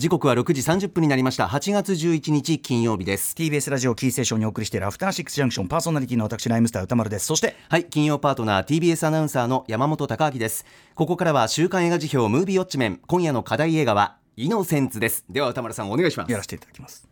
[0.00, 1.46] 時刻は6時30分になりました。
[1.46, 3.34] 8月11日金曜日です。
[3.34, 7.26] TBS ラジオキーステーションにお送りしているアフターシックスジャンクションパーソナリティの私ライムスター歌丸です。
[7.26, 10.64] そしてはい金曜パートナー TBS アナウンサーの山本貴明です。
[10.94, 15.26] ここからは週刊映画辞表ムービーウォッチメン今夜の課題映画はイノセンツです。
[15.28, 16.32] では歌丸さんお願いします。
[16.32, 17.06] やらせていただきます。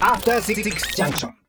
[0.00, 1.45] アフターシックスジャンクション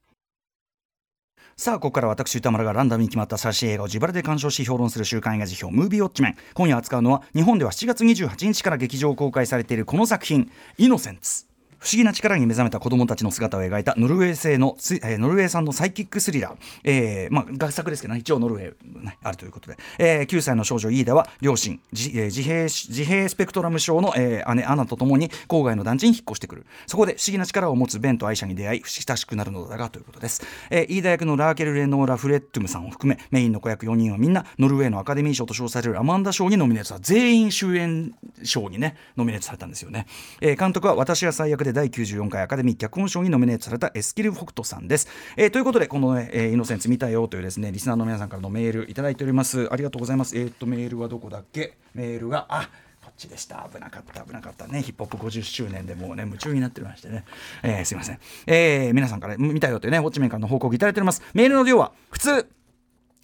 [1.60, 6.36] さあここから私歌丸がランダムに決まった最新映画を自腹で鑑賞し評論する週刊映画辞表ムービーウォッチメン。
[6.54, 11.46] 今夜扱うのは日本では7月28日から劇場公開されているこの作品「イノセンツ」
[11.80, 26.66] 不思議な力に目覚めた子供たちの姿を描いたノルウェー製の、えー、ノルウェー産のサイキックスリラー、えー、まあ、合作ですけどね、一応ノルウェー、ね、あるということで、えー、9歳の少女イーダは両親、自,、えー、自閉自閉スペクトラム症の、えー、姉アナと共に郊外の団地に引っ越してくる。
[26.88, 30.46] そこで不思議な力を持つベンと愛車に出会い、親しくなるのだがということです。
[30.70, 40.08] えー、イーダ役のラーケル・レノーラ・フレットムさんを含め、メインの子役4人はみんなノルウェーのアカデミー賞と称されるアマンダ賞にノミネートさ全員主演賞にね、ノミネートされたんですよね。
[40.42, 45.08] えー、監督は私が最悪で第94回アカデミー脚本賞にノミネートされたエスキル・フォクトさんです。
[45.36, 49.72] えー、ということで、この、ね、えー、イノセンツ見たよというですね、リスナーの皆さんからのメールいただいております。
[49.72, 50.38] ありがとうございます。
[50.38, 51.78] えっ、と、メールはどこだっけ？
[51.94, 52.70] メールが、あ
[53.04, 53.68] こっちでした。
[53.74, 54.82] 危なかった危なかったね。
[54.82, 57.26] ヒップホップ50周年でもうね夢中になってましてね、
[57.64, 61.22] えー、すいません、えー、皆さんから見たよというねウォッチメンからの報告いただいております。
[61.34, 62.48] メールの量は普通。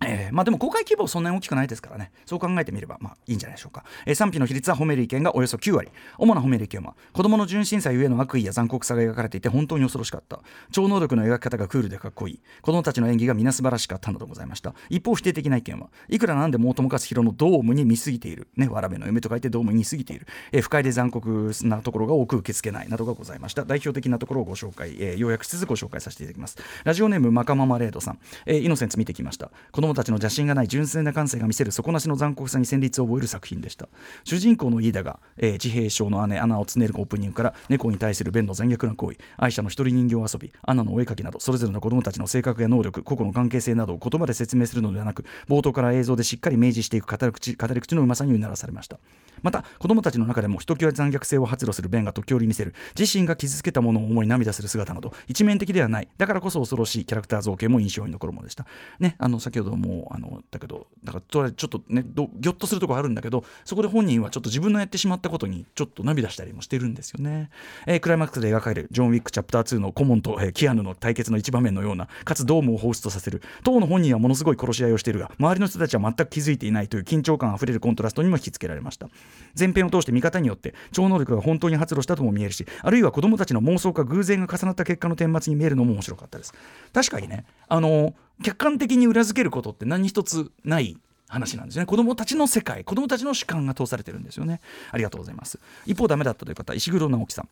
[0.07, 2.11] えー、まあでも公開規模そんなに大きくないですからね。
[2.25, 5.89] そう考えてみればまあいいんじゃないでしょうか、えー、賛否の比率は褒める意見がおよそ9割。
[6.17, 10.39] 主な褒める意見は子供の純真さゆえの悪意や残酷さが描かれていて本当に恐ろしかった。
[10.71, 12.39] 超能力の描き方がクールでかっこいい。
[12.61, 14.73] 子供たちの演技が皆素晴らしかったなどございました。
[14.89, 18.47] 一方否定的な意見はいくらなんでも友勝弘のドームに見すぎている。
[18.55, 23.65] ねわらべの夢と書いてドームに見すぎている、えー、不快で残酷なところが多く受け付けないなどがございました。
[23.65, 26.57] 代表的なところをご紹介、えー、要約しつつご紹介させていただきます。
[26.83, 29.51] ラジオネームマカママレードさん、えー、イノセンツ見てきました。
[29.71, 33.87] 子供たちの邪心がない純粋な感性が見せる底なしの残酷さに旋律を覚える作品でした。
[34.23, 48.99] 主人公のイーダが、えー、自閉症の姉アナをつねるオープニングから猫に対するベンの残虐な行為愛車の一人人形遊びアナのお絵描きなどそれぞれの子供たちの性格や能力個々の関係性などを言葉で説明するのではなく冒頭から映像でしっかり明示していく語り口語り口のうまさにうならされました。
[49.41, 56.07] また子供たちの中でもひときわ残虐性を発露するベンが時折見せる自身が傷つけたものを思い涙する姿など一面的ではない。
[56.17, 58.65] だからこそ恐ろしいキャラクター造形も印象に残るものでした。
[58.99, 62.03] ねあの先ほどもうあのだけどだからちょっとね
[62.39, 67.49] ぎょっとするとこあるんだけどそこで本人はちょっと自分のやってしまったことにちょっと涙したりもしてるんですよね、
[67.85, 73.41] えー、クライマックスで描かれるジョン・ウィックチャプター2のコモンと、えー、キアヌの対決の一場面のようなかつドームを放出させる。
[73.63, 79.09] 当の本人はものすごい殺し合いをしているが周りの人たちは全く気づいていないという緊張感あふれるコントラストにも引きつけられました。
[79.57, 86.53] 前編を通して見方によって超能力が本当に発露したとも見えるしあるいは子供たちの妄想か偶然が重なった結果の顛末に見えるのも面白かったです。
[86.93, 91.85] 確かにねあの客観的に裏付けることって何一つない話なんですね。
[91.85, 94.61] 子供たちの世界子供たちの主観が通されてるんですよね。
[94.91, 95.59] ありがとうございます。
[95.85, 97.49] 一方ダメだったという方石黒直樹さん。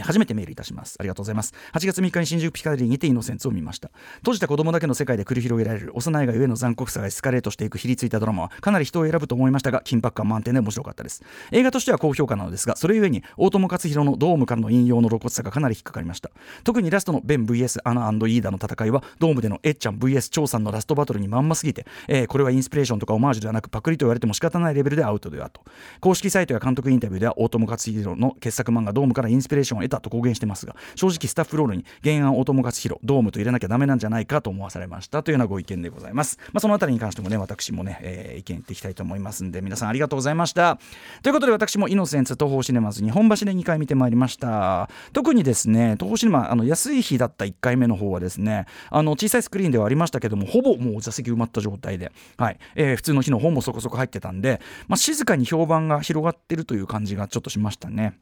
[0.00, 0.96] 初めてメールいたします。
[0.98, 1.52] ありがとうございます。
[1.74, 3.90] 8月3日に新宿ピカデリーにてイノセンツを見ました。
[4.18, 11.22] 閉じた子供だけの世界で繰り広げられる幼いがゆえの残酷さがエスカレートしていくひりついたドラマはかなり人を選ぶと思いましたが、緊迫感満点で面白かったです。
[11.50, 16.30] 映画としては高評価なのですが、それゆえに大友克洋のドームからの引用の露骨さがかなり引っかかりました。
[16.64, 25.62] 特にラストのベン VS アナイーダの戦いは、ドームでのエッちゃん VS 張さんのラストバトルにまんますぎて、えー、これはインスピレーションとかオマージュではなくパクリと言われても仕方ないレベルでアウトではと。
[26.00, 40.78] 公式サイトや監督インタビューでは大友克洋の傑作漫画ドームからインスピレーション得たと公言してますが正直スタッフロールに原案大友克洋ドームと入れなきゃダメなんじゃないかと思わされましたというようなご意見でございます、まあ、そのあたりに関してもね私もね、えー、意見言っていきたいと思いますんで皆さんありがとうございました。
[41.22, 44.88] ということで私もイノセンツ東宝シネマズ日本橋で2回見てまいりました。
[45.12, 52.58] 特にですね東宝シネマあの安い日だった1回目の方はですねあの小さいスクリーンではありましたけどもほぼもう座席埋まった状態で、はい。
[52.74, 58.18] えー、普通の日の本もそこそこ入ってたんで、まあ、静かに評判が広がってるという感じがちょっとしましたね。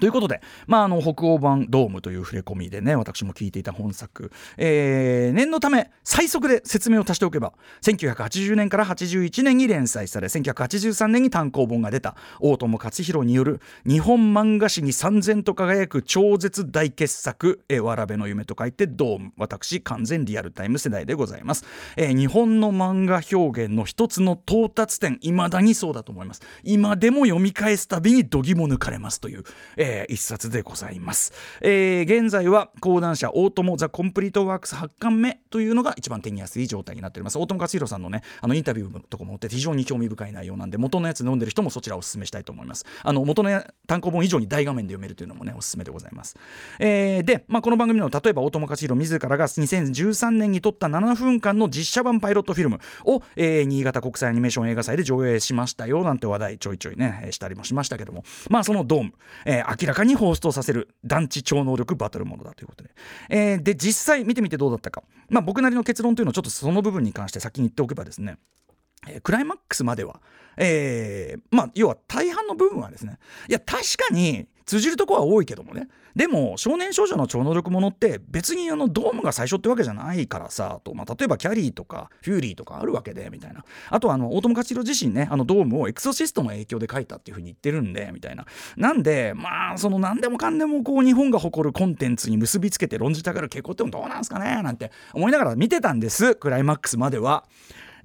[0.00, 19.32] ということで、まあ、あの北欧版ドームという触れ込みでね私も聞いていた本作、えー、念のため最速で説明を足しておけば1980年から81年に連載され1983年に単行本が出た大友克洋による日本漫画史に三千と輝く超絶大傑作「えー、わらべの夢」と書いてドーム。
[19.36, 21.64] 私完全リアルタイム世代でございます、
[21.96, 26.40] えー、日本の漫画表現の一つの到達点いまだにそうだと思います。
[26.62, 29.44] 今でも読み返すたびに度肝抜かれますという、
[30.08, 37.38] 一冊でございます、えー、現在は講談社大友ザ・コンプリートワークス8巻目というのが一番手にやすい状態になっております。
[37.38, 42.84] 大友克洋さんのねあのインタビューとかもって非常に興味深い内容なんで元のやつ読んでる人もそちらをお勧めしたいと思います。
[43.02, 46.36] あの元の単行本以上に大画面で読めるというのもねおすすめでございます、
[46.78, 58.24] えー、で、まあ、この番組の例えば大友克洋自らが2013年に撮った7分間の実写版パイロットフィルムを、えー、新潟国際アニメーション映画祭で上映しましたよなんて話題ちょいちょいねしたりもしましたけども。
[58.48, 59.12] まあそのドーム、
[59.44, 62.90] えー、明らかに放出させる団地超能力バトルものだということで、
[63.28, 65.02] えー、で実際見てみてどうだったか。
[65.28, 68.38] まあ僕なりの結論というのをちょっとその部分に関して先に言っておけばですね、
[69.22, 70.20] クライマックスまでは、
[70.56, 83.64] えー、まあ、要は大半の部分はですね、いや、確かに通じるとこは多いけどもね、でも、少年少女の超能力ものって別にあのドームが最初ってわけじゃないからさ、とまあ、例えばキャリーとかフューリーとかあるわけで、みたいな。
[83.88, 88.46] あとあの、大友克洋自身ね、あのドームをエクソシストの影響で書いたっていうふうに言ってるんで、みたいな。
[88.76, 97.44] なんで、まあ、その何でもかんでもこう日本が誇るコンテンツに結びつけて論じたがる傾向ってもどうなんすかねなんて思いながら見てたんです、クライマックスまでは。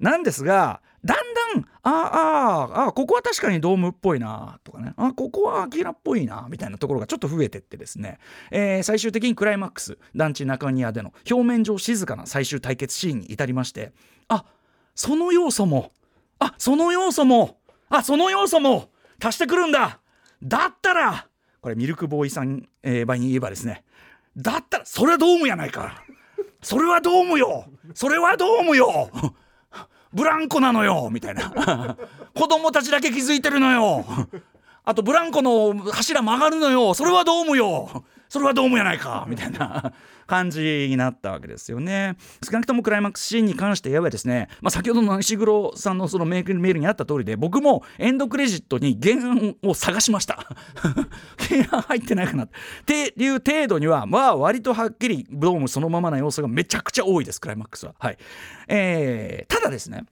[0.00, 1.16] なんですが、だん
[1.54, 4.92] だんあああここは確かにドームっぽいなとかね。
[4.98, 8.18] あここはアキラっぽいなみたいなところがちょっと増えてってですね、
[8.50, 13.92] えー、最終的にクライマックス団地中庭での表面上静かな最終対決シーンに至りまして。
[14.28, 14.44] あ
[14.94, 15.92] その要素も
[16.40, 17.56] あその要素も
[17.88, 18.90] あその要素も
[19.22, 20.00] 足してくるんだ。
[20.42, 21.26] だったら
[21.62, 23.82] これミルクボーイさん、えー、場に言えばですね。
[24.36, 26.04] だったらそれはドームやないか。
[26.60, 27.64] それはドームよ。
[27.94, 29.10] それはドームよ。
[30.12, 31.96] ブランコなのよみたいな。
[32.34, 34.04] 子供たちだけ気づいてるのよ。
[34.88, 36.94] あとブランコの柱曲がるのよ。
[36.94, 38.04] それはどうもよ。
[38.30, 39.26] それはどうもやないか。
[39.28, 39.92] みたいな。
[40.28, 42.16] 感じになったわけですよね。
[42.44, 50.46] 少なくともクライマックスシーンに関して言えばですね、まあ、先ほどの石黒さんのそのメールメールにあった通りで僕もエンドクレジットに原案を探しました。
[51.48, 52.44] 原案入ってないかな。
[52.44, 52.48] っ
[52.84, 57.94] ていう程度にはまあ割とはっきりドームそのままな要素がめちゃくちゃ多いですクライマックスは。
[57.98, 58.18] はい。
[58.68, 60.04] えー、ただですね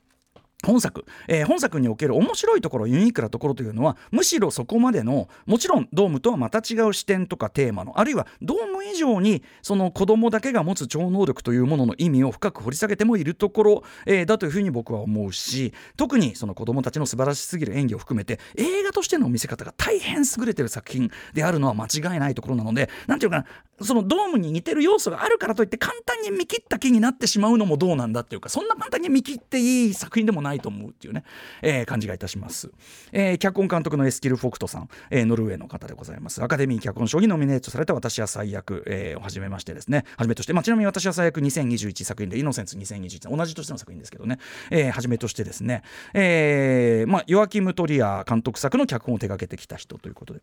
[0.64, 23.46] 本作、えー、本作における面白いところユニークなところというのはむしろそこまでのもちろんドームとはまた違う視点とかテーマのあるいはドーム以上にその子供だけが持つ超能力というものの意味を深く掘り下げてもいるところ、えー、だというふうに僕は思うし特にその子供たちの素晴らしすぎる演技を含めて映画としての見せ方が大変優れてる作品であるのは間違いないところなので何ていうかな
[23.82, 31.24] そのドームに似てる要素があるからといって簡単に見切った気になってしまうのもどうなんだっていうかそんな簡単に見切っていい作品でもないないと思うっていうね、
[31.62, 32.70] えー、感じがいたします、
[33.12, 36.42] えー、脚本監督のエスキル・フォクトさん、えー、ノルウェーの方でございます。
[36.42, 40.04] アカデミー脚本賞にノミネートされた私は最悪、えー、をはじめましてですね。
[40.16, 44.38] はじめとして、まあ、ちなみに私は最悪2021作品でイノセンス2021同じ年の作品ですけどね、
[44.70, 45.82] えー、はじめとしてですね、
[46.14, 50.40] えーまあ、ヨアキム・トリア監督作の脚本を手掛けてきた人ということで。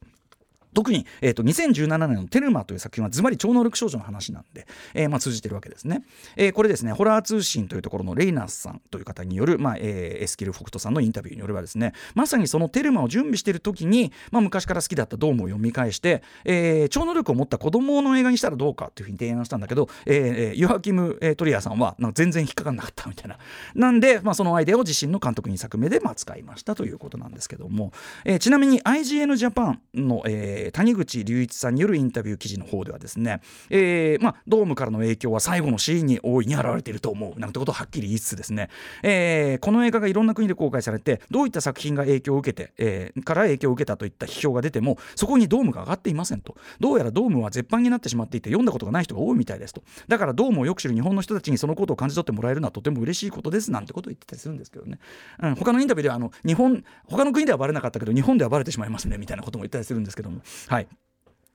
[0.73, 6.03] 特に、えーと、2017年の「テルマ」という作品はずばり超能力少女の話なんで、えーまあ、通じてるわけですね、
[6.35, 23.37] えー、これですねホラー通信というところのレイナスさんという方による、まあえー、エスキル・フォクトさんのインタビューによればですねまさにそのテルマを準備している時に、まあ、昔から好きだったドームを読み返して、えー、超能力を持った子供の映画にしたらどうかというふうに提案したんだけど、えー、ヨハキム・トリアさんはなん全然引っかかんなかったみたいな。
[23.75, 27.91] なんで、まあ、そのアイデアを自身の監督2作目でまあ使いましたということなんですけども、
[28.25, 38.69] えー、ちなみに IGN ジャパンの、えー、谷口隆一さんによるインタビュー記事の方ではですね、えーまあ、ドームからの影響は最後のシーンに大いに現れていると思うなんてことをはっきり言いつつですね、
[39.01, 46.55] えー、この映画がいろんな国で公開されてどういった作品が影響を受けて、えー、から影響を受けたといった批評が出てもそこにドームが上がっていませんと。
[46.79, 49.83] どうやらドームは絶版になってしまっていて読んだことがない人が多いみたいですと。
[50.07, 54.99] だからドームをよく知る日本の人たちにそのことを感じ取ってもらえるのはとても嬉しいことですなんてことを言ってたりするんですけどね、
[55.41, 60.41] うん、他のインタビューではあの日本他の国ではバレなかったけど日本ではバレてしまいますねみたいなことも言ったりするんですけども。
[60.67, 60.87] はい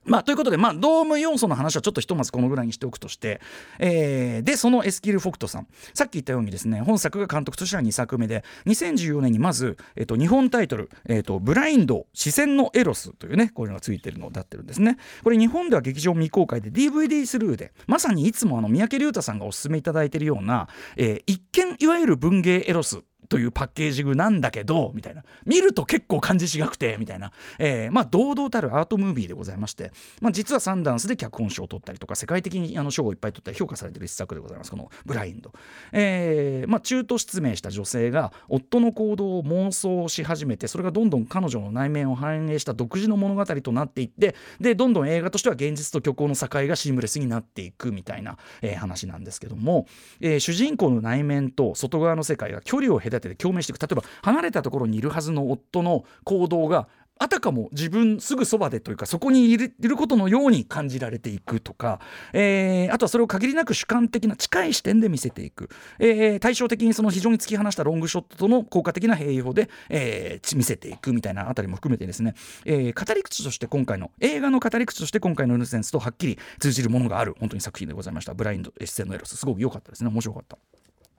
[0.08, 3.40] まあ、ということで、まあ、ドーム要素の話はちょっとひとまずこのぐらいにしておくとして、
[3.78, 14.96] えー、で、そのエスキル・フォクトさん、さっき言ったようにですね、本作が監督としては2作目で、2014年にまず、えっ、と、日本タイトル、えっ、と、ブラインド、視線のエロスというね、こういうのがついてるのだってるんですね。
[15.22, 25.24] これ、日本では劇場未公開で DVD スルーで、まさにいつもあの、三宅龍太さんがお勧めいただいているような、えー、一見いわゆる文芸エロスというパッケージングなんだけどみたいな。
[25.44, 34.70] 見ると結構感じ違くてみたいな、えー、まあ堂々たるアートムービーでございまして、まあ、実はサンダンスで脚本賞を取ったりとか世界的にあの賞をいっぱい取ったり評価されてる一作でございます。
[34.70, 35.52] この「ブラインド」
[35.92, 49.86] えーまあ、中途失明した女性が夫の行動を妄想し始めてそれがどんどん彼女の内面を反映した独自の物語となっていってでどんどん映画としては現実と虚構の境がシームレスになっていくみたいな、えー、話なんですけども、
[50.20, 53.80] えー、主人公の内面と外側の世界が距離を隔てて共鳴していく。
[53.80, 62.00] 例えば離れたところにいるはずの夫の行動があたかも自分すぐそばでというかそこにいることのように感じられていくとか、
[62.32, 72.34] えー、あとはそれを限りなく主観的な近い視点で見せていく、えー、対照的にその非常に突き放したロングショットとの効果的な併用で、えー、見せていくみたいなあたりも含めてですね、
[72.64, 78.34] えー、語り口として今回の映画の語り口として今回の「イノセンス」とはっきり通じるものがある本当に作品でございました。
[78.34, 79.36] ブラインドエッセンのエロス。
[79.36, 80.10] すごく良かったですね。
[80.10, 80.56] 面白かった。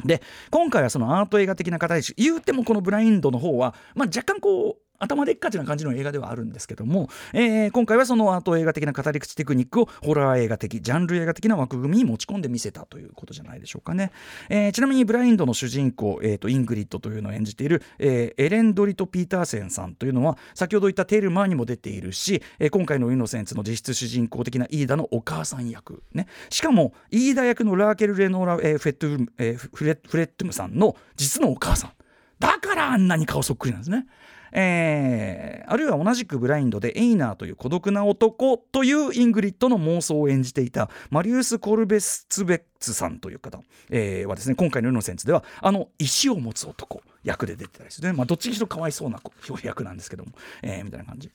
[0.03, 14.11] で今回はそのアート映画的な方で言うてもこのブラインドの方は、まあ、若干こう頭でっかちな感じの映画ではあるんですけども、えー、今回はそのアート映画的な語り口テクニックをホラー映画的ジャンル映画的な枠組みに持ち込んでみせたということじゃないでしょうかね、
[14.49, 31.91] えー、ちなみにブラインドの主人公、えーと、イングリッドというのを演じている、えー、エレン・ドリト・ピーターセンさんというのは先ほど言ったテルマにも出ているし、えー、今回のイノセンツの実質主人公的なイーダのお母さん役、ね、しかもイーダ役のラーケル・レノーラ、えーフェットえー、フレ、フレットゥムさんの実のお母さん。
[32.39, 34.05] だからあんなに顔そっくりなんですね。
[34.51, 49.19] えー、あるいは同じくブラインドでエイナーという孤独な男というイングリッドの妄想を演じていたマリウス・コルベンストベットさんという方、えー、はですね今回の「イノセンツ」ではあの石を持つ男役で出てたりするね、まあ、どっちにしろかわいそうな
[49.63, 51.29] 役なんですけども、えー、みたいな感じ。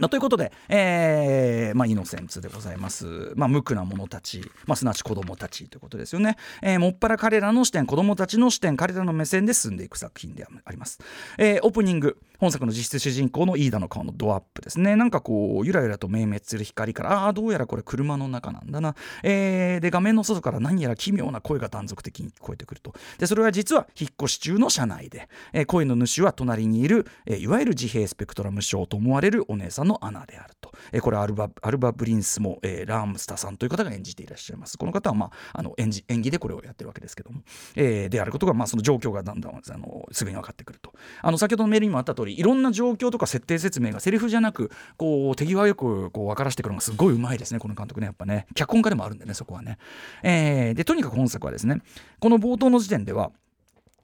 [0.00, 10.98] ということで、えーまあ、イノセンツでございます、まあ、無垢な者たち、まあ、すなわち子供たちということですよね、えー、もっぱら彼らの視点子供たちの視点彼らの目線で進んでいく作品であります、
[11.36, 14.96] えー、オープニング本作の実質主人公のイーダの顔のドアップですね。
[14.96, 22.94] なんかこうゆらゆらと明滅する光からああどうやらこれ車の中なんだな、えー、で画面の外から何やら奇妙な声が断続的に聞こえてくると。
[23.18, 34.78] でそれは実は引っ越し中の車内で、えー、声の主は隣にいる、えー、いわゆる自閉スペクトラム症と思われるお姉さんのアナであると、えー、これアルバアルバ・ブリンスも、えー、ラームスタさんという方が演じていらっしゃいます。
[34.78, 37.42] この方は、まあ、あの演じ演技でこれをやってるわけですけども、
[37.76, 40.92] えー、であることが、まあ、その状況がだんだんあのすぐに分かってくると。
[41.20, 47.60] あの先ほどのメールにもあった通りいろんな状況とか設定説明がセリフじゃなくこう手際よくこう分からせてくるのがすごいうまいですね。
[47.60, 48.06] この監督ね。
[48.06, 49.78] やっぱね脚本家でもあるんでねそこはね、
[50.22, 51.80] えー、でとにかく本作はですね
[52.20, 53.30] この冒頭の時点では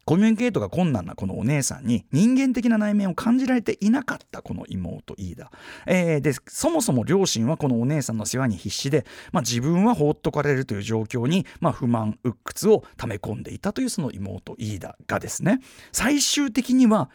[0.08, 5.50] コミュニケートが困難なこのお姉さんに人間的な内面を感じられていなかったこの妹イーダ、
[5.84, 15.60] えー、でそもそも両親はこのお姉さんの世話に必死で、まあ、自分は放っとかれるという状況に、まあ、不満鬱屈を溜め込んでいたというその妹イーダがですね。
[15.92, 17.10] 最終的には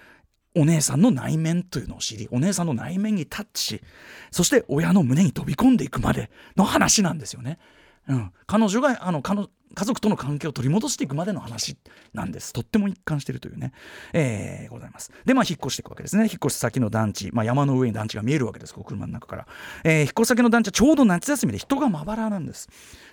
[0.56, 3.82] お姉さんの内面というのを知りお姉さんの内面にタッチし
[4.30, 7.58] そして親の胸に飛び込んでいくまでの話なんですよね。
[8.08, 11.78] うん、彼女があの彼家族との関係を取り戻していくまでの話
[12.14, 12.54] なんです。
[12.54, 13.74] とっても一貫しているというね、
[14.14, 15.12] えー、ございます。
[15.26, 16.24] でまあ引っ越していくわけですね。
[16.24, 18.74] 引っ越し先の団地、まあ、山の上に団地が見えるわけです。
[18.74, 19.48] 車の中から、
[19.84, 22.70] えー、引っ越し先の団地はちょうど夏休みで人がまばらなんです。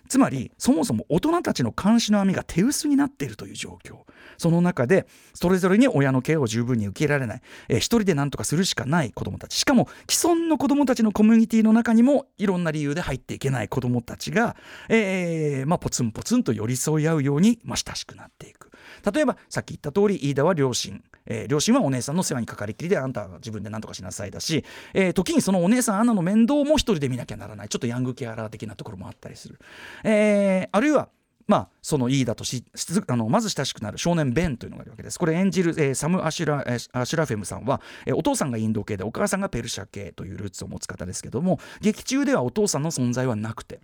[0.08, 4.00] つまりそもそも大人たちの監視の網が手薄になっているという状況。
[4.36, 9.54] その中でそれぞれに親のケアを十分に受けられない、えー、一人で何とかするしかない子どもたち。
[9.54, 14.56] しかも既存の子どもたちのコミュニティの中にもいろんな理由で入っていけない子どもたちが、
[14.88, 18.70] えーまあ、ポツンポツンと寄り添い合うように、まあ、親しくなっていく
[19.12, 24.64] 例えばさっき言った通り飯田は両親、えー、両親はお姉さんの世話にかかりきりであんたは自分で何とかしなさいだし、
[24.94, 29.58] えー、時にそのお姉さんアナの面倒も一人で見なきゃならないちょっとヤングケアラー的なところもあったりする、
[30.04, 31.08] えー、あるいは
[31.50, 32.64] まあ、そのイーダとし
[33.08, 35.18] あのまず親しくなる少年ベンというのがあるわけです。
[35.18, 43.80] これ演じる、えー、サム・アシュラ・アシュラフェムさんは、えー、お父さんがインド系でお母さんがペルシャ系というルーツを持つ方ですけども劇中ではお父さんの存在はなくて。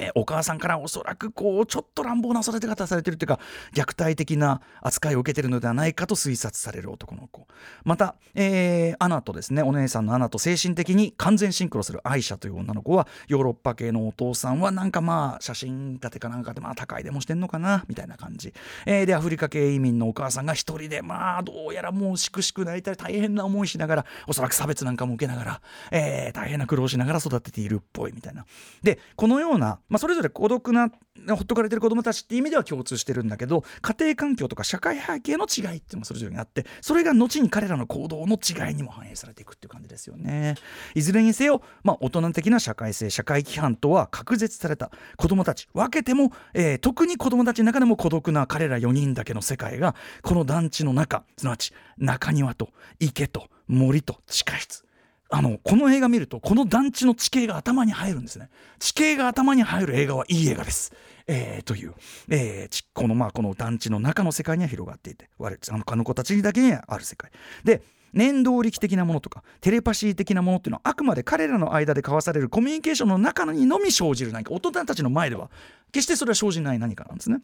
[0.00, 3.38] え、お母さんからおそらくこうちょっと乱暴な育て方されてるというか
[3.74, 7.46] 虐待的な扱いを受けてるのではないかと推察される男の子。
[7.84, 18.54] また、えー、アナとですねお姉さんのアナと精神的に完全シンクロするアイシャという女の子はヨーロッパ系のお父さんはなんかまあ写真立てかなんかでまあ高いでもしてんのかなみたいな感じ、
[18.86, 28.46] えー、でアフリカ系移民のお母さんが一人でまあどうやらもうしくしく泣いたり大変な思いしながらおそらく差別なんかも受けながら、えー、大変な苦労しながら育てているっぽいみたいな。
[28.82, 30.88] でこのようなまあ、それぞれ孤独な
[31.28, 40.54] ほっとかれてる子どもたちっていう意味では共通してるんだけど家庭環境とか社会背景の違いっていうのもそれぞれにあってそれが後に彼らの行動の違いにも反映されていくっていう感じですよね。
[40.94, 52.70] いずれにせよ、まあ、大人的な社会性社会規範とは隔絶された子どもたち分けても、えー、特に子どもたちの中でも孤独な彼ら4人だけの世界がこの団地の中すなわち中庭と
[53.00, 54.84] 池と森と地下室
[55.32, 58.50] あのこの映画見るとこの団地の地形が頭に入るんですね。
[58.78, 60.92] 地形が頭に入る映画はいい映画です、
[61.26, 61.94] えー、という、
[62.28, 67.30] えー、このまあこの団地の中の世界には広がっていて我あのあの子たちだけにある世界。
[67.64, 67.82] で
[68.12, 74.52] 念動力的なものとかテレパシー的なものっていうのはあくまで彼らの間で交わされるコミュニケーションの中にのみ生じる何か。
[74.52, 75.48] 大人たちの前では
[75.92, 77.40] 決してそれは生じない何かなんですね。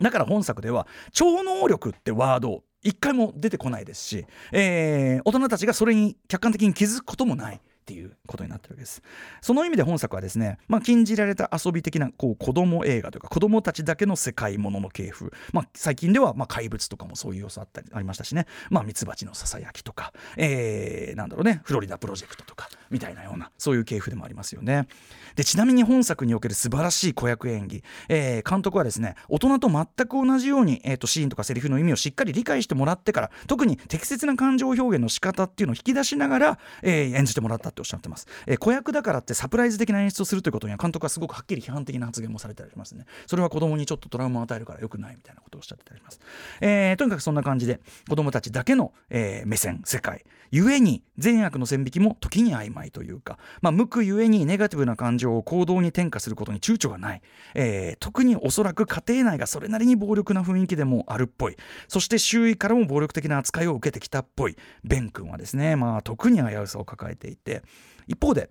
[0.00, 7.60] だから本作では超能力ってワード一回も出てこないですし、えー大人たちがそれに客観的に気づくこともない。
[7.82, 9.02] っていうことになってるわけです。
[9.40, 18.46] その意味で本作はですね、まあ、禁じられた遊び的なこう子供映画というか子供たちだけの世界ものの系譜、まあ、最近ではま怪物とかもそういう要素あったりありましたしね。
[18.70, 21.60] まあミツバチのささやきとか、えーなんだろうね。
[21.64, 24.86] フロリダプロジェクトとかみたいなようなそういう系譜でもありますよね。
[25.34, 43.06] でちなみに本作における素晴らしい子役演技、えー監督はですね大人と全く同じように、えー、とシーンとかセリフの意味をしっかり理解してもらってから特に適切な感情表現の仕方っていうのを引き出しながら、えー演じてもらったっておっしゃってます、えー子役だからってサプライズ的な演出をするということには監督はすごくはっきり批判的な発言もされたりますね。
[43.26, 46.20] それは子供にちょっとトラウマを与えるから良くないみたいなことをおっしゃってたりします、
[46.60, 50.24] えーとにかくそんな感じで子供たちだけの、えー目線世界。
[50.54, 57.22] ゆえに善悪の線引きも時に曖昧というか、まあ、無垢ゆえにネガティブな感情を行動に転化することに躊躇がない、
[57.54, 61.56] えー特におそらく家庭内がそれなりに暴力な雰囲気でもあるっぽい。
[61.88, 64.56] そして周囲からも暴力的な扱いを受けてきたっぽい。
[64.84, 67.61] ベン君はですね、まあ、特に危うさを抱えていて
[68.06, 68.50] 一方で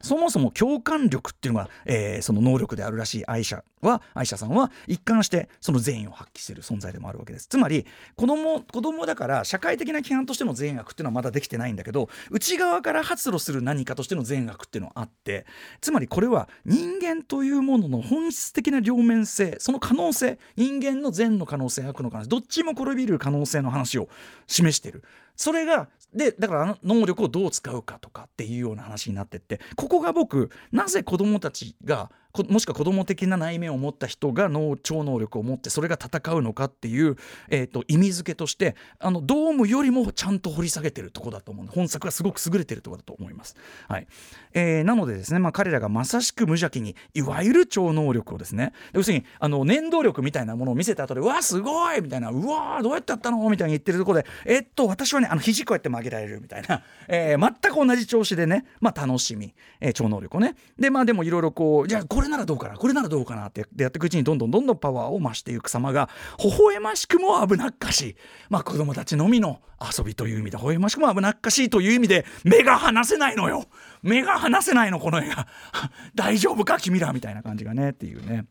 [0.00, 7.46] そもそも共感力っていうのが、えーその能力であるらしい愛者は愛者さんは一貫してその善意を発揮している存在でもあるわけです。
[7.46, 7.86] つまり
[8.16, 15.46] 子供子供だから社会的な規範としての善悪っていうのはまだできてないんだけど内側から発露する何かとしての善悪っていうのはあって
[15.80, 24.08] つまりこれは人間というものの本質的な両面性その可能性人間の善の可能性悪の可能性どっちも転びる可能性の話を
[24.46, 25.04] 示している。
[25.38, 32.10] それがでだからあの能力をどう使うかとかっていうような話になってってここが僕なぜ子どもたちが
[32.48, 37.16] もしくは子供的な内面を持った人が脳超能力を持ってそれが戦うのかっていう、
[37.48, 43.56] えー、と意味付けとしてあのドームよりもちゃんと掘り下げてるとこだと思う本作がすごく優れてるとこだと思います。
[43.88, 44.06] はい
[44.52, 62.76] えーなのでですね、まあ、彼らがまさしく無邪気にいわゆる超能力をですね要するにあの念動力みたいなものを見せた後で「うわすごい!」みたいな「うわどうやってやったの?」みたいに言ってるところで「えっと私はねあの肘こうやって曲げられる」みたいな、えー全く同じ調子でね、まあ、楽しみ、えー超能力をねでまあでもいろいろこうじゃあこれならどうかな？
[62.76, 63.46] これならどうかな？
[63.46, 66.08] ってやっていくうちにどんどんどんどんパワーを増していく様が
[66.42, 68.16] 微笑ましくも危なっかしい。
[68.50, 69.60] まあ子供たちのみの
[69.96, 73.66] 遊びという意味で微笑ましくも危なっかしいという意味で目が離せないのよ。
[74.02, 75.46] 目が離せないのこの映画
[76.16, 77.12] 大丈夫か君ら？
[77.12, 78.46] みたいな感じがねっていうね。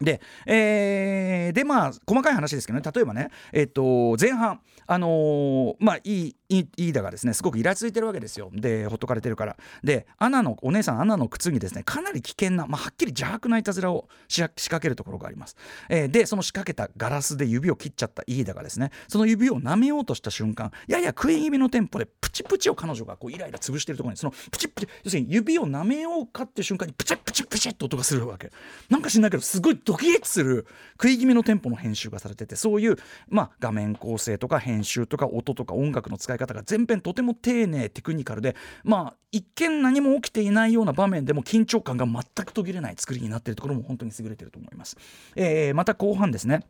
[0.00, 2.84] で,、えーでまあ細かい話ですけどね。
[2.94, 4.60] 例えばね、えっと前半。
[4.86, 8.50] あのーまあいいいいイーダがですねすごくイラついてるわけですよ。
[8.52, 9.56] でほっとかれてるから。
[9.82, 15.56] でアナのお姉さんアナの靴にですねかなり危険な、まあ、はっきり邪悪ないたずらを仕掛けるところがあります、
[15.88, 28.50] えーでその仕掛けたガラスで指を切っちゃったイーダがですねその指を舐めようとした瞬間やや食い気味のテンポでプチプチを彼女がこうイライラ潰してるところにそのプチプチ要するに指を舐めようかって瞬間にプチプチプチっと音がするわけ。
[28.88, 32.96] なんか知んないけどすごいドキッとする食い気味のテンポの編集がされててそういう、
[33.28, 44.96] まあ、画面構成とか編編集とか音とか音楽の使い方が全編とても丁寧テクニカルでまあ一見何も起きていないような場面でも緊張感が全く途切れない作りになっているところも本当に優れていると思います。
[45.34, 46.60] えーまた後半ですね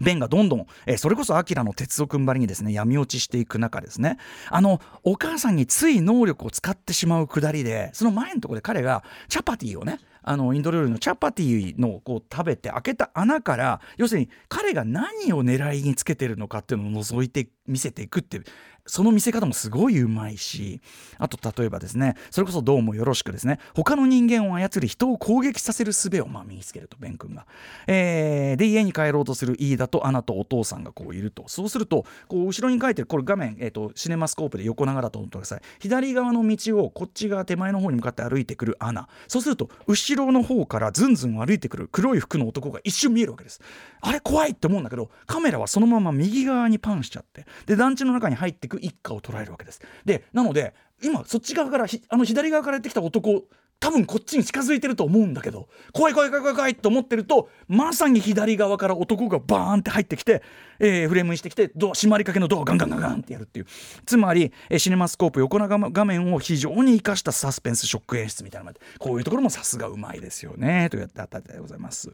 [0.00, 4.18] ベンがどんどん、えーそれこそアキラの鉄を踏ん張りにですね闇落ちしていく中ですね
[4.50, 18.44] あのお母さんについ能力を使ってしまうくだりでその前のところで彼がチャパティをねあのインド料理のチャパティのこう食べて開けた穴から要するに彼が何を狙いにつけてるのかっていうのを覗いて見せていくっていう
[18.86, 20.80] その見せ方もすごいうまいし
[21.18, 27.46] あと例えばですねそれこそどうもよろしくですね他の人間を操り人を攻撃させる術をまあ身につけるとベン君が、
[27.86, 31.44] えーで家に帰ろうとするイーダとアナとお父さんがこういると。
[31.46, 35.60] そうするとこう後ろに書いてるこれ画面、えー、とシネマスコープで横長だと思ってください。
[35.80, 39.08] 左側の道をこっち側手前の方に向かって歩いてくるアナ。
[39.28, 43.60] そうすると後ろの方からずんずん歩いてくる黒い服の男が一瞬見えるわけです。
[44.00, 47.46] あれ怖いって思うんだけどカメラはそのまま右側にパンしちゃって。
[47.66, 49.80] で団地の中に入っていく一家を捉えるわけです。
[50.04, 53.44] でなので今そっち側からあの左側からやってきた男
[53.82, 60.40] 多分こっちに近づいてると思うんだけど怖い怖い怖い怖い怖いと思ってるとまさに左側から男がバーンって入ってきて、
[60.78, 63.66] えーフレームにしてきてドア閉まりかけのドアをガンガンガンガンってやるっていう。
[64.06, 72.12] つまり、えーシネマスコープ横長画面を非常に生かしたサスペンスショック演出みたいなのこういうところもさすがうまいですよねというあたりでございます。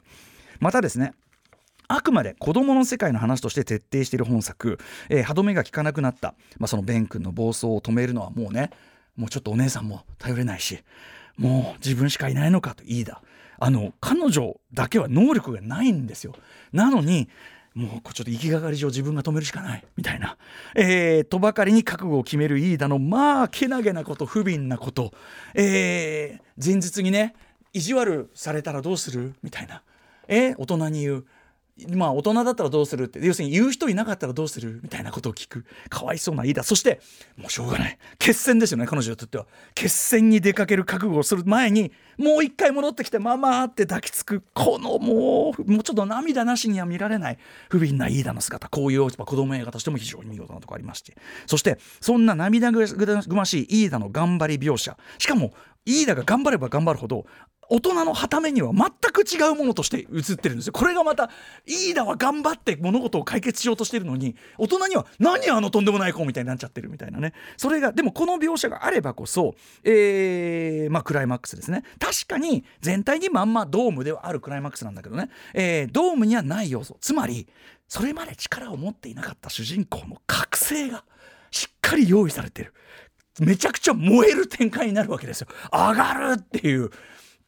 [0.58, 1.12] またですね
[1.88, 8.70] あくまで子供の世界の話として徹底している本作、えー歯止めが効かなくなった、まあ、そのベン君の暴走を止めるのはもうね
[9.16, 10.78] もうちょっとお姉さんも頼れないし
[11.36, 13.22] もう自分しかいないのかといいだ。
[13.58, 16.34] あの彼女だけは能力がないんですよ。
[16.72, 17.28] なのに
[17.74, 19.84] もうこうちょっと行きがかり上自分が止めるしかない。
[19.96, 20.36] みたいな、
[20.74, 25.12] えーとばかりに覚悟を決めるイーダのまあけなげなこと不憫なこと、
[25.54, 27.34] えー前日にね
[27.72, 29.34] 意地悪されたらどうする？
[29.42, 29.82] みたいな、
[30.28, 31.26] えー大人に言う。
[31.94, 33.24] まあ大人だったらどうするって。
[33.24, 35.64] 要するに言う人いなかったらどうするみたいなことを聞く。
[35.88, 37.00] かわいそうな飯田そして
[37.36, 37.98] もうしょうがない。
[38.18, 39.46] 決戦ですよね彼女にとっては。
[39.74, 44.42] 決戦に出かける覚悟をする前にもう一回戻ってきてママって抱きつく。
[44.54, 47.38] このもうもうちょっと涙なしには見られない。
[47.68, 48.68] 不憫な飯田の姿。
[48.68, 51.16] こういう子供映画としても非常に見事なところありまして。
[51.46, 52.86] そしてそんな涙ぐ
[53.34, 54.96] ましい飯田の頑張り描写。
[55.18, 55.52] しかも
[55.86, 57.24] 飯田が頑張れば頑張るほど
[57.70, 60.72] 大人のはためには全く違うものとして映ってるんですよ。
[60.72, 61.30] これがまた
[61.66, 67.34] 飯田は頑張って物事を解決しようとしてるのに大人には何あのとんでもない子みたいになっちゃってるみたいなね。
[67.56, 69.54] それがでもこの描写があればこそ、
[69.84, 71.82] えー、まあクライマックスですね。
[71.98, 76.96] 確かに全体にまんまドームではあるクライマックスなんだけどね、えー、ドームにはない要素。
[77.00, 77.48] つまり
[77.86, 81.04] それまで力を持っていなかった主人公の覚醒が
[81.50, 82.72] しっかり用意されてる。
[83.40, 85.48] めちゃくちゃ燃える展開になるわけですよ。
[85.72, 86.90] 上がるっていう。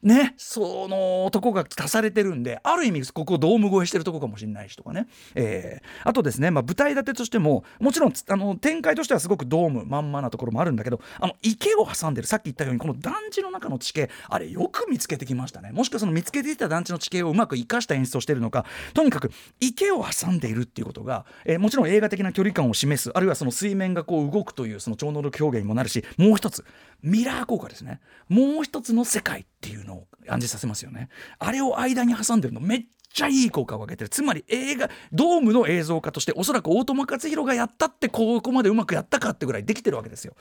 [0.03, 15.71] ね、その男が足されてるんである意味ここドーム越えしてるとこかもしれないしとかね、えー、あとですね、まあ、舞台立てとしてももちろんあの展開としてはすごくドームまんまなところもあるんだけどあの池を挟んでるさっき言ったようにこの団地の中の地形あれよく見つけてきましたね。
[15.71, 26.65] もしくはその見つけていた団地の地形をうまく生かした演出をしてるのかとにかく池を挟んでいるっていうことが、えー、もちろん映画的な距離感を示すあるいはその水面がこう動くというその超能力表現にもなるしもう一つ
[27.03, 27.99] ミラー効果ですね。
[28.29, 31.09] もう一つの世界っていうのを暗示させますよね。
[31.39, 32.83] あれを間に挟んでるのめっ
[33.13, 34.09] ちゃいい効果を上げてる。
[34.09, 40.35] つまり映画ドームの映像化としておそらく大友克洋がやったってここまでうまくやったかってぐらいできてるわけですよ。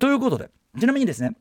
[0.00, 1.36] ということでちなみにですね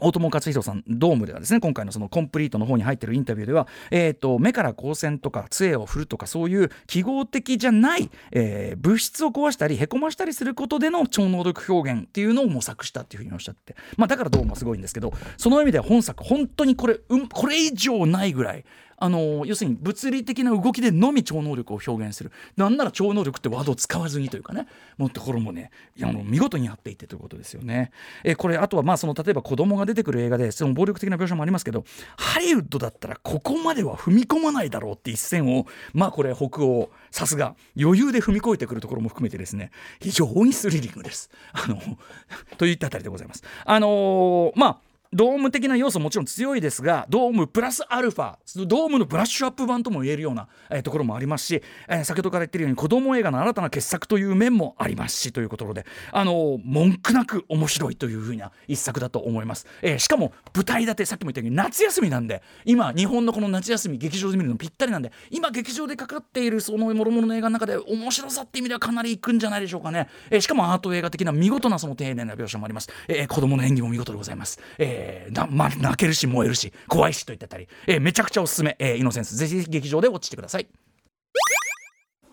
[0.00, 18.64] 大友克洋さんドームではですね今回のそのコンプリートの方に入ってるインタビューでは、えーと、目から光線とか杖を振るとかそういう記号的じゃない、えー、物質を壊したりへこましたりすることでの超能力表現っていうのを模索したっていうふうにおっしゃって、まあ、だからドームはすごいんですけどその意味では本作本当にこれ、うん、これ以上ないぐらい
[19.00, 25.70] あの要するに物理的な動きでのみ超能力を表現するなんなら超能力ってワードを使わずにというかねもうところもね
[26.02, 27.92] あの見事にやっていてということですよね。
[28.24, 31.84] えこれあとはまあその例えば子供が出てくる映画でその暴力的な描写もありますけど
[32.18, 41.30] ハリウッドだったらここまでは踏み込まないだろうって一線をまあこれ北欧さすが余裕で踏み越えてくるところも含めてですね非常にスリリングです。
[41.52, 41.80] あの
[42.58, 43.42] といったあたりでございます。
[43.64, 74.99] あのー、まあドーム的な要素もちろん強いですがドームプラスアルファドームのブラッシュアップ版とも言えるような、えー、ところもありますし、えー、先ほどから言ってるように子供映画の新たな傑作という面もありますしというとことであの文句なく面白いというふうな一作だと思います、えー、しかも舞台立てさっきも言ったように夏休みなんで今日本のこの夏休み劇場で見るのぴったりなんで今劇場でかかっているそのもろもろの映画の中で面白さって意味ではかなりいくんじゃないでしょうかね、えー、しかもアート映画的な見事なその丁寧な描写もあります、えー、子供の演技も見事でございます、えー、
[75.30, 79.36] なまあ泣けるし燃えるし怖いしといったたり、えー、めちゃくちゃおすすめ、えー、イノセンス。
[79.36, 80.66] ぜひ劇場でウォッチしてください。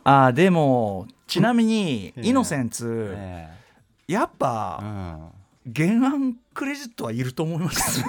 [0.04, 5.30] あでもちなみに、イノセンツ、えー、やっぱ、うん、
[5.76, 8.04] 原案クレジットはいると思います。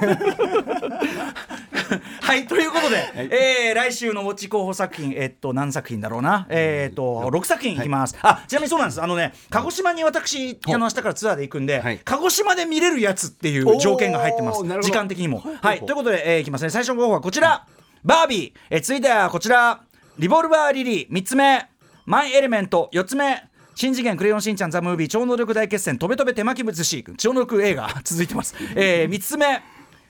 [2.21, 6.47] はいということで、はい、えー、来週のウォッチ候補作品えー、っと何作品だろうな。
[6.51, 9.03] えー、っと6作品いきます、はい、あちなみにそうなんです。
[9.03, 14.63] あのね鹿児島に私あの明日からツアーで行くんで、はい、鹿児島で見れるやつっていう条件が入ってます。
[14.63, 15.43] 時間的にも。
[15.63, 15.81] はい。
[15.81, 16.71] ということで、えー、いきますね。
[16.71, 17.67] 最初の候補はこちら。
[18.05, 19.81] バービー、えー、続いてはこちら。
[20.19, 21.11] リボルバーリリー。
[21.11, 21.69] 3つ目。
[22.07, 22.91] マイエレメント。
[22.93, 23.48] 4つ目
[23.79, 29.63] 新次元クレヨンしんちゃんザムービー超能力大決戦とべとべ手巻き寿司超能力映画 続いてます、えー、3つ目。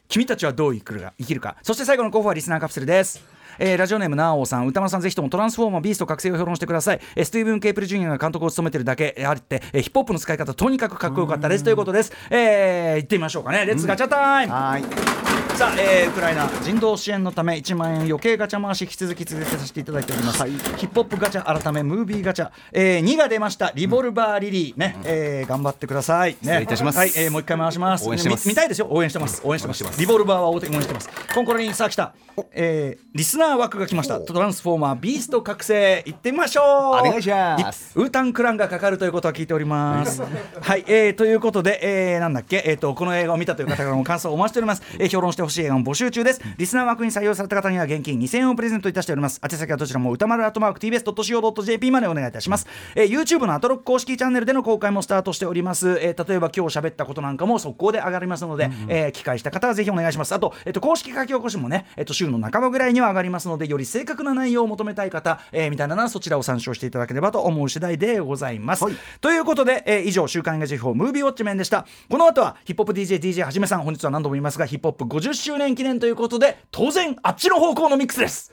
[0.09, 1.13] 君たちはどう生きるか。
[1.19, 3.23] 生きるかそして最後の候補はリスナーカプセルです。
[3.59, 4.67] えー、ラジオネームなおさん。
[4.67, 11.65] 宇多丸さんぜひともトランスフォーマービースト覚醒を評論してください、えー、スティーブン・ケープル・ジュニアが監督を務めてるだけあって、えー、ヒップホップの使い方とにかくかっこよかったです。
[11.65, 13.67] ということです、えー、行ってみましょうかね。
[13.67, 24.77] レッツガチャタイム、はいさあ、えー、ウクライナ人道支援のため1万円余計ガチャ回し引き続き続けさせていただいております、はい、ヒップホップガチャ改めムービーガチャ、えー、2が出ましたリボルバーリリー。
[24.77, 28.09] ね、うん、えー、頑張ってください、ね、失礼いたします、はい、えー、もう一回回します。
[28.09, 28.49] 応援してます。
[28.49, 28.87] 見たいですよ。
[28.89, 29.43] 応援してます。
[29.45, 30.01] 応援してます。
[30.01, 31.11] リボルバーは応援してます。
[31.35, 32.15] コンコロにさあ来た、
[32.53, 34.21] えー、リスナー枠が来ました。
[34.21, 36.05] トランスフォーマービースト覚醒。
[36.07, 36.65] いってみましょう。
[36.65, 37.99] お願いします。
[37.99, 40.23] ウータンクランがかかるということは聞いております。
[40.63, 42.63] はい、えー、ということで、えー、なんだっけ。
[42.65, 46.41] えっ、ー、とこの映画を見たという方からも感想をお待ちしております、えー、評論してほしい映画も募集中です。
[46.57, 49.41] リスナー枠に採用された方には現金2000円をプレゼントいたしております。
[49.43, 60.35] 宛先はどちらも歌丸アットマーク TBS.CO.JP までお願いいたします、えー、YouTube のアトロック公式チャンネルでの公開もスタートしております、えー、例えば今日喋ったことなんかも速攻で上がりますので、うんうん、えー、機会した方はぜひお願いします。
[60.35, 71.87] あと、えーと、公式書き起こしもね、えーと、週の半ばぐらいには上がりますのでより正確な内容を求めたい方、えー、みたいなのはそちらを参照していただければと思う次第でございます、はい、ということで、えー、以上週刊映画辞表ムービーウォッチメンでした。
[72.11, 73.83] この後はヒップホップ DJDJ はじめさん。
[73.83, 78.53] 本日は何度も言いますがヒップホップ50周年記念ということで当然あっちの方向のミックスです。